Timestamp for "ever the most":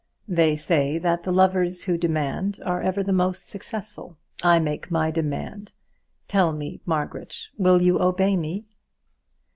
2.81-3.47